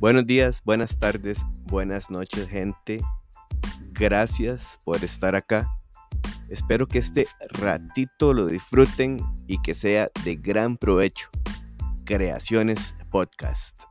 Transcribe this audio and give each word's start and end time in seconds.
Buenos 0.00 0.26
días, 0.26 0.62
buenas 0.64 0.98
tardes, 0.98 1.44
buenas 1.66 2.10
noches, 2.10 2.48
gente. 2.48 3.02
Gracias 3.92 4.78
por 4.82 5.04
estar 5.04 5.36
acá. 5.36 5.70
Espero 6.48 6.88
que 6.88 7.00
este 7.00 7.26
ratito 7.50 8.32
lo 8.32 8.46
disfruten 8.46 9.20
y 9.46 9.60
que 9.60 9.74
sea 9.74 10.08
de 10.24 10.36
gran 10.36 10.78
provecho. 10.78 11.28
Creaciones 12.06 12.96
Podcast. 13.10 13.89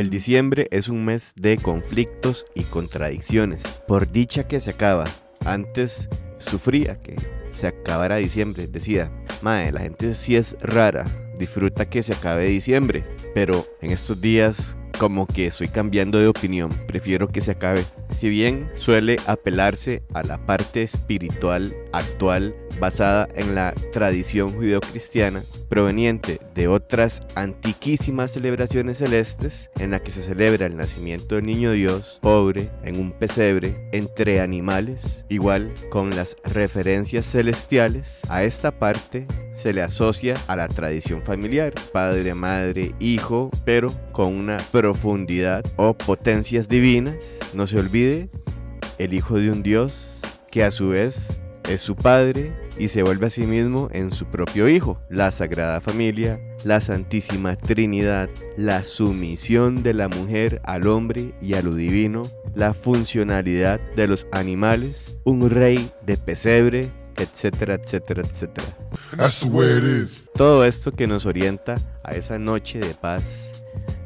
El 0.00 0.08
diciembre 0.08 0.66
es 0.70 0.88
un 0.88 1.04
mes 1.04 1.34
de 1.36 1.58
conflictos 1.58 2.46
y 2.54 2.62
contradicciones. 2.62 3.62
Por 3.86 4.10
dicha 4.10 4.48
que 4.48 4.58
se 4.58 4.70
acaba. 4.70 5.04
Antes 5.44 6.08
sufría 6.38 7.02
que 7.02 7.16
se 7.50 7.66
acabara 7.66 8.16
diciembre. 8.16 8.66
Decía, 8.66 9.12
mae, 9.42 9.70
la 9.70 9.80
gente 9.80 10.14
sí 10.14 10.36
es 10.36 10.56
rara. 10.62 11.04
Disfruta 11.38 11.90
que 11.90 12.02
se 12.02 12.14
acabe 12.14 12.48
diciembre. 12.48 13.04
Pero 13.34 13.66
en 13.82 13.90
estos 13.90 14.22
días 14.22 14.78
como 14.98 15.26
que 15.26 15.48
estoy 15.48 15.68
cambiando 15.68 16.18
de 16.18 16.28
opinión, 16.28 16.70
prefiero 16.86 17.28
que 17.28 17.42
se 17.42 17.50
acabe. 17.50 17.84
Si 18.10 18.28
bien 18.28 18.70
suele 18.74 19.16
apelarse 19.26 20.02
a 20.12 20.22
la 20.22 20.44
parte 20.46 20.82
espiritual 20.82 21.74
actual 21.92 22.54
basada 22.78 23.28
en 23.34 23.54
la 23.54 23.74
tradición 23.92 24.52
judeocristiana, 24.52 25.42
proveniente 25.68 26.40
de 26.54 26.68
otras 26.68 27.20
antiquísimas 27.34 28.32
celebraciones 28.32 28.98
celestes 28.98 29.70
en 29.78 29.92
la 29.92 30.02
que 30.02 30.10
se 30.10 30.22
celebra 30.22 30.66
el 30.66 30.76
nacimiento 30.76 31.36
del 31.36 31.46
niño 31.46 31.72
Dios, 31.72 32.18
pobre, 32.22 32.70
en 32.82 32.98
un 32.98 33.12
pesebre, 33.12 33.88
entre 33.92 34.40
animales, 34.40 35.24
igual 35.28 35.72
con 35.90 36.10
las 36.10 36.36
referencias 36.44 37.26
celestiales, 37.26 38.20
a 38.28 38.44
esta 38.44 38.72
parte 38.72 39.26
se 39.60 39.72
le 39.74 39.82
asocia 39.82 40.34
a 40.46 40.56
la 40.56 40.68
tradición 40.68 41.22
familiar, 41.22 41.74
padre, 41.92 42.34
madre, 42.34 42.94
hijo, 42.98 43.50
pero 43.64 43.92
con 44.12 44.34
una 44.34 44.56
profundidad 44.56 45.64
o 45.76 45.92
potencias 45.92 46.68
divinas. 46.68 47.16
No 47.52 47.66
se 47.66 47.78
el 48.98 49.14
hijo 49.14 49.38
de 49.38 49.50
un 49.50 49.62
Dios 49.62 50.20
que 50.50 50.64
a 50.64 50.70
su 50.70 50.88
vez 50.88 51.40
es 51.68 51.82
su 51.82 51.96
padre 51.96 52.54
y 52.78 52.88
se 52.88 53.02
vuelve 53.02 53.26
a 53.26 53.30
sí 53.30 53.42
mismo 53.42 53.88
en 53.92 54.10
su 54.10 54.26
propio 54.26 54.68
hijo. 54.68 54.98
La 55.10 55.30
Sagrada 55.30 55.82
Familia, 55.82 56.40
la 56.64 56.80
Santísima 56.80 57.56
Trinidad, 57.56 58.30
la 58.56 58.84
sumisión 58.84 59.82
de 59.82 59.92
la 59.92 60.08
mujer 60.08 60.62
al 60.64 60.86
hombre 60.86 61.34
y 61.42 61.54
a 61.54 61.62
lo 61.62 61.74
divino, 61.74 62.22
la 62.54 62.72
funcionalidad 62.72 63.80
de 63.96 64.06
los 64.06 64.26
animales, 64.32 65.18
un 65.24 65.50
rey 65.50 65.90
de 66.06 66.16
pesebre, 66.16 66.90
etcétera, 67.16 67.74
etcétera, 67.74 68.22
etcétera. 68.22 68.78
Todo 70.34 70.64
esto 70.64 70.92
que 70.92 71.06
nos 71.06 71.26
orienta 71.26 71.74
a 72.02 72.12
esa 72.12 72.38
noche 72.38 72.78
de 72.78 72.94
paz, 72.94 73.52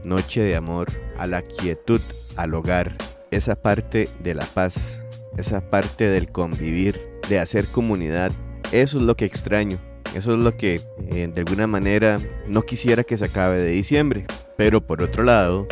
noche 0.03 0.43
de 0.43 0.57
amor, 0.57 0.89
a 1.17 1.29
la 1.29 1.43
quietud, 1.43 2.01
al 2.37 2.55
hogar, 2.55 2.97
esa 3.35 3.57
parte 3.57 4.09
de 4.21 4.35
la 4.35 4.45
paz, 4.45 5.03
esa 5.37 5.61
parte 5.61 6.09
del 6.09 6.31
convivir, 6.31 7.01
de 7.29 7.39
hacer 7.39 7.67
comunidad. 7.67 8.31
Eso 8.73 8.99
es 8.99 9.05
lo 9.05 9.17
que 9.17 9.25
extraño. 9.25 9.79
Eso 10.15 10.35
es 10.35 10.39
lo 10.39 10.57
que 10.57 10.81
eh, 11.11 11.29
de 11.33 11.41
alguna 11.41 11.67
manera 11.67 12.19
no 12.47 12.63
quisiera 12.63 13.03
que 13.03 13.17
se 13.17 13.25
acabe 13.25 13.61
de 13.61 13.71
diciembre. 13.71 14.27
Pero 14.57 14.81
por 14.81 15.03
otro 15.03 15.25
lado, 15.25 15.67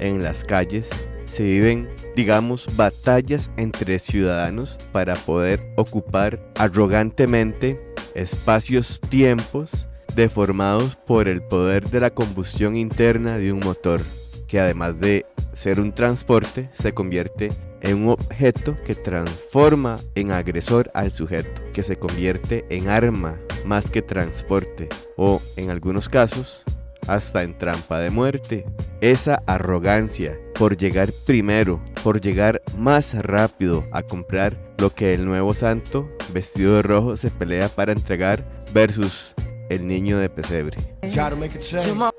en 0.00 0.22
las 0.22 0.44
calles 0.44 0.90
se 1.24 1.44
viven, 1.44 1.88
digamos, 2.16 2.68
batallas 2.76 3.50
entre 3.56 4.00
ciudadanos 4.00 4.78
para 4.90 5.14
poder 5.14 5.72
ocupar 5.76 6.40
arrogantemente 6.56 7.80
espacios, 8.14 9.00
tiempos 9.08 9.88
deformados 10.16 10.96
por 10.96 11.28
el 11.28 11.42
poder 11.42 11.88
de 11.90 12.00
la 12.00 12.10
combustión 12.10 12.76
interna 12.76 13.36
de 13.36 13.52
un 13.52 13.60
motor, 13.60 14.00
que 14.46 14.60
además 14.60 15.00
de 15.00 15.26
ser 15.54 15.80
un 15.80 15.92
transporte, 15.92 16.70
se 16.72 16.92
convierte 16.92 17.50
en 17.80 18.04
un 18.04 18.10
objeto 18.10 18.76
que 18.84 18.94
transforma 18.94 19.98
en 20.14 20.32
agresor 20.32 20.90
al 20.94 21.12
sujeto, 21.12 21.62
que 21.72 21.82
se 21.82 21.96
convierte 21.96 22.64
en 22.70 22.88
arma 22.88 23.38
más 23.64 23.90
que 23.90 24.02
transporte, 24.02 24.88
o 25.16 25.40
en 25.56 25.70
algunos 25.70 26.08
casos, 26.08 26.62
hasta 27.06 27.42
en 27.42 27.56
trampa 27.58 27.98
de 27.98 28.10
muerte. 28.10 28.64
Esa 29.00 29.42
arrogancia 29.46 30.38
por 30.54 30.76
llegar 30.76 31.12
primero, 31.26 31.82
por 32.02 32.20
llegar 32.20 32.62
más 32.78 33.14
rápido 33.14 33.84
a 33.92 34.02
comprar 34.02 34.56
lo 34.78 34.90
que 34.90 35.12
el 35.12 35.24
nuevo 35.24 35.52
santo 35.54 36.08
vestido 36.32 36.76
de 36.76 36.82
rojo 36.82 37.16
se 37.16 37.30
pelea 37.30 37.68
para 37.68 37.92
entregar 37.92 38.44
versus 38.72 39.34
el 39.68 39.86
niño 39.86 40.18
de 40.18 40.28
pesebre. 40.28 40.76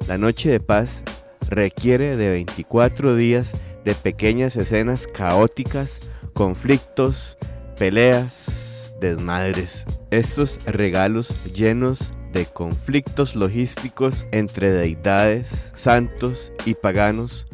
La 0.08 0.18
noche 0.18 0.50
de 0.50 0.60
paz 0.60 1.04
requiere 1.50 2.18
de 2.18 2.30
24 2.30 3.16
días 3.16 3.54
de 3.84 3.96
pequeñas 3.96 4.56
escenas 4.56 5.08
caóticas, 5.08 6.02
conflictos, 6.34 7.38
peleas, 7.78 8.94
desmadres. 9.00 9.86
Estos 10.12 10.60
regalos 10.66 11.34
llenos 11.54 12.12
de 12.34 12.46
conflictos 12.46 13.36
logísticos 13.36 14.28
entre 14.32 14.72
deidades, 14.72 15.72
santos 15.76 16.52
y 16.66 16.74
paganos 16.74 17.46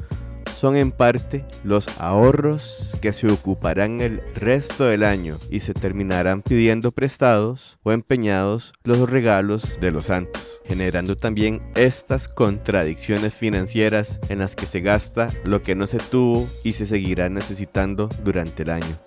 son 0.62 0.76
en 0.76 0.92
parte 0.92 1.44
los 1.64 1.88
ahorros 1.98 2.96
que 3.02 3.14
se 3.14 3.32
ocuparán 3.32 4.00
el 4.00 4.22
resto 4.36 4.86
del 4.86 5.04
año 5.04 5.40
y 5.50 5.62
se 5.62 5.74
terminarán 5.74 6.44
pidiendo 6.44 6.92
prestados 6.92 7.80
o 7.82 7.92
empeñados 7.92 8.72
los 8.84 9.10
regalos 9.10 9.80
de 9.82 9.90
los 9.90 10.06
santos, 10.06 10.62
generando 10.66 11.18
también 11.18 11.64
estas 11.74 12.28
contradicciones 12.28 13.34
financieras 13.34 14.20
en 14.30 14.38
las 14.38 14.56
que 14.56 14.68
se 14.68 14.82
gasta 14.82 15.30
lo 15.44 15.64
que 15.64 15.74
no 15.74 15.88
se 15.88 15.98
tuvo 15.98 16.48
y 16.64 16.74
se 16.74 16.86
seguirá 16.86 17.28
necesitando 17.28 18.08
durante 18.24 18.62
el 18.62 18.70
año. 18.70 19.00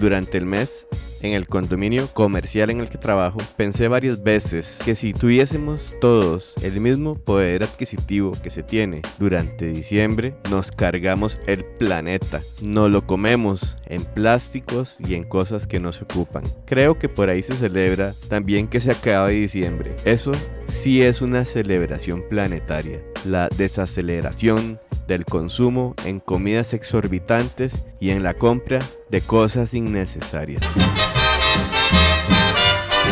Durante 0.00 0.38
el 0.38 0.46
mes 0.46 0.86
en 1.24 1.32
el 1.32 1.48
condominio 1.48 2.08
comercial 2.12 2.70
en 2.70 2.80
el 2.80 2.88
que 2.88 2.98
trabajo, 2.98 3.38
pensé 3.56 3.88
varias 3.88 4.22
veces 4.22 4.78
que 4.84 4.94
si 4.94 5.14
tuviésemos 5.14 5.94
todos 6.00 6.54
el 6.62 6.80
mismo 6.80 7.14
poder 7.14 7.64
adquisitivo 7.64 8.32
que 8.42 8.50
se 8.50 8.62
tiene 8.62 9.00
durante 9.18 9.66
diciembre, 9.66 10.34
nos 10.50 10.70
cargamos 10.70 11.40
el 11.46 11.64
planeta, 11.64 12.42
no 12.60 12.90
lo 12.90 13.06
comemos 13.06 13.76
en 13.86 14.04
plásticos 14.04 14.98
y 15.00 15.14
en 15.14 15.24
cosas 15.24 15.66
que 15.66 15.80
no 15.80 15.92
se 15.92 16.04
ocupan. 16.04 16.44
Creo 16.66 16.98
que 16.98 17.08
por 17.08 17.30
ahí 17.30 17.42
se 17.42 17.54
celebra 17.54 18.14
también 18.28 18.68
que 18.68 18.80
se 18.80 18.90
acaba 18.90 19.28
diciembre. 19.28 19.96
Eso 20.04 20.32
sí 20.68 21.02
es 21.02 21.22
una 21.22 21.44
celebración 21.44 22.24
planetaria. 22.28 23.00
La 23.24 23.48
desaceleración 23.48 24.80
del 25.06 25.24
consumo 25.24 25.94
en 26.04 26.20
comidas 26.20 26.74
exorbitantes 26.74 27.86
y 28.00 28.10
en 28.10 28.22
la 28.22 28.34
compra 28.34 28.80
de 29.10 29.20
cosas 29.20 29.74
innecesarias. 29.74 30.62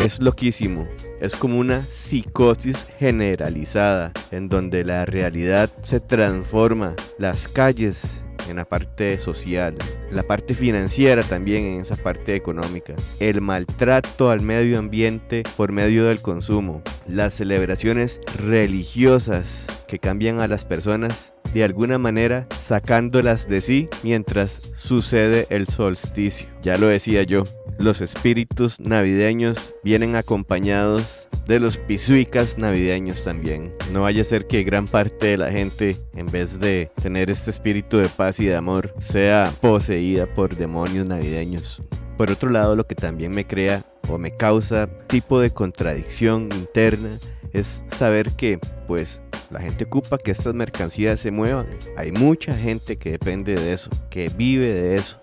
Es 0.05 0.21
loquísimo. 0.21 0.89
Es 1.21 1.37
como 1.37 1.59
una 1.59 1.83
psicosis 1.85 2.89
generalizada 2.99 4.13
en 4.33 4.49
donde 4.49 4.85
la 4.85 5.05
realidad 5.05 5.71
se 5.83 6.01
transforma. 6.01 6.97
Las 7.19 7.47
calles 7.47 8.22
en 8.49 8.57
la 8.57 8.65
parte 8.65 9.19
social, 9.19 9.77
la 10.11 10.23
parte 10.23 10.55
financiera 10.55 11.23
también 11.23 11.65
en 11.65 11.81
esa 11.81 11.97
parte 11.97 12.35
económica, 12.35 12.95
el 13.21 13.41
maltrato 13.41 14.31
al 14.31 14.41
medio 14.41 14.79
ambiente 14.79 15.43
por 15.57 15.73
medio 15.73 16.07
del 16.07 16.21
consumo, 16.21 16.83
las 17.07 17.35
celebraciones 17.35 18.21
religiosas 18.39 19.67
que 19.87 19.99
cambian 19.99 20.41
a 20.41 20.49
las 20.49 20.65
personas 20.65 21.35
de 21.53 21.65
alguna 21.65 21.99
manera 21.99 22.47
sacándolas 22.59 23.49
de 23.49 23.61
sí 23.61 23.89
mientras 24.03 24.63
sucede 24.77 25.47
el 25.51 25.67
solsticio. 25.69 26.49
Ya 26.63 26.79
lo 26.79 26.87
decía 26.87 27.23
yo, 27.25 27.45
los 27.79 28.01
espíritus 28.01 28.81
navideños 28.81 29.75
vienen 29.83 30.17
acompañados 30.17 31.29
de 31.53 31.61
los 31.61 31.77
pisuicas 31.77 32.57
navideños 32.57 33.25
también. 33.25 33.75
No 33.93 34.01
vaya 34.01 34.23
a 34.23 34.25
ser 34.25 34.47
que 34.47 34.63
gran 34.63 34.87
parte 34.87 35.27
de 35.27 35.37
la 35.37 35.51
gente, 35.51 35.99
en 36.15 36.25
vez 36.25 36.59
de 36.59 36.91
tener 37.03 37.29
este 37.29 37.51
espíritu 37.51 37.99
de 37.99 38.09
paz 38.09 38.41
y 38.41 38.47
de 38.47 38.57
amor, 38.57 38.95
sea 39.01 39.53
poseída 39.61 40.25
por 40.25 40.57
demonios 40.57 41.07
navideños. 41.07 41.83
Por 42.17 42.31
otro 42.31 42.49
lado, 42.49 42.75
lo 42.75 42.87
que 42.87 42.95
también 42.95 43.33
me 43.33 43.47
crea 43.47 43.85
o 44.09 44.17
me 44.17 44.35
causa 44.35 44.89
tipo 45.09 45.41
de 45.41 45.51
contradicción 45.51 46.49
interna 46.55 47.19
es 47.53 47.85
saber 47.99 48.31
que 48.31 48.59
pues 48.89 49.21
la 49.51 49.61
gente 49.61 49.85
ocupa 49.85 50.17
que 50.17 50.31
estas 50.31 50.55
mercancías 50.55 51.21
se 51.21 51.31
muevan. 51.31 51.67
Hay 51.99 52.13
mucha 52.13 52.55
gente 52.55 52.97
que 52.97 53.11
depende 53.11 53.57
de 53.57 53.75
eso, 53.75 53.91
que 54.09 54.31
vive 54.31 54.69
de 54.69 54.97
eso 54.97 55.21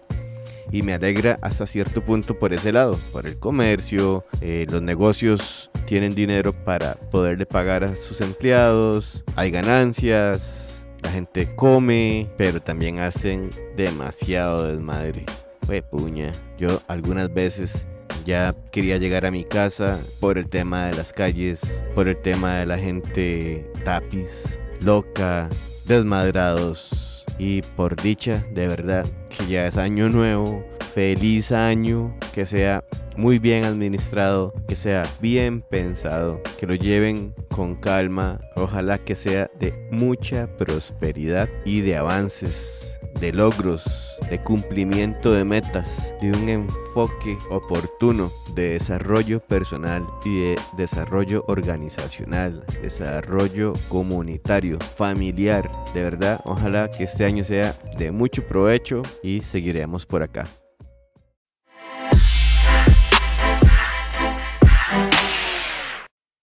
y 0.72 0.84
me 0.84 0.94
alegra 0.94 1.40
hasta 1.42 1.68
cierto 1.68 2.04
punto 2.04 2.38
por 2.38 2.54
ese 2.54 2.72
lado, 2.72 2.98
por 3.12 3.28
el 3.28 3.40
comercio, 3.40 4.24
eh, 4.42 4.66
los 4.70 4.82
negocios 4.82 5.70
tienen 5.86 6.16
dinero 6.16 6.54
para 6.54 6.96
poderle 6.96 7.46
pagar 7.46 7.84
a 7.84 7.96
sus 7.96 8.22
empleados, 8.22 9.24
hay 9.36 9.52
ganancias, 9.52 10.70
la 11.02 11.12
gente 11.12 11.56
come, 11.56 12.30
pero 12.38 12.62
también 12.62 13.00
hacen 13.00 13.50
demasiado 13.76 14.68
desmadre. 14.68 15.26
Fue 15.66 15.82
puña. 15.82 16.32
Yo 16.58 16.82
algunas 16.88 17.34
veces 17.34 17.88
ya 18.26 18.56
quería 18.72 18.98
llegar 18.98 19.26
a 19.26 19.32
mi 19.32 19.44
casa 19.44 20.00
por 20.20 20.38
el 20.38 20.50
tema 20.50 20.88
de 20.88 20.96
las 20.96 21.14
calles, 21.14 21.62
por 21.96 22.08
el 22.08 22.18
tema 22.22 22.58
de 22.58 22.66
la 22.66 22.78
gente 22.78 23.72
tapiz, 23.84 24.60
loca, 24.82 25.50
desmadrados. 25.86 27.09
Y 27.40 27.62
por 27.62 27.96
dicha, 27.96 28.46
de 28.52 28.68
verdad, 28.68 29.06
que 29.30 29.48
ya 29.48 29.66
es 29.66 29.78
año 29.78 30.10
nuevo, 30.10 30.64
feliz 30.94 31.52
año, 31.52 32.16
que 32.34 32.46
sea 32.46 32.84
muy 33.16 33.40
bien 33.40 33.64
administrado, 33.64 34.54
que 34.68 34.76
sea 34.76 35.04
bien 35.22 35.62
pensado, 35.62 36.42
que 36.60 36.68
lo 36.68 36.76
lleven 36.76 37.34
con 37.50 37.76
calma, 37.76 38.40
ojalá 38.56 38.98
que 38.98 39.16
sea 39.16 39.50
de 39.58 39.74
mucha 39.92 40.48
prosperidad 40.58 41.50
y 41.66 41.82
de 41.82 41.98
avances 41.98 42.89
de 43.20 43.34
logros, 43.34 43.84
de 44.30 44.42
cumplimiento 44.42 45.32
de 45.32 45.44
metas, 45.44 46.14
de 46.22 46.32
un 46.32 46.50
enfoque 46.50 47.38
oportuno 47.50 48.32
de 48.56 48.70
desarrollo 48.70 49.40
personal 49.40 50.06
y 50.26 50.40
de 50.40 50.56
desarrollo 50.78 51.44
organizacional, 51.48 52.66
desarrollo 52.82 53.74
comunitario, 53.90 54.80
familiar. 54.96 55.70
De 55.94 56.04
verdad, 56.04 56.42
ojalá 56.46 56.90
que 56.90 57.04
este 57.06 57.26
año 57.26 57.44
sea 57.44 57.78
de 57.98 58.12
mucho 58.12 58.44
provecho 58.48 59.02
y 59.24 59.42
seguiremos 59.42 60.06
por 60.06 60.24
acá. 60.24 60.48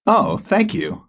Oh, 0.08 0.38
thank 0.38 0.72
you. 0.72 1.05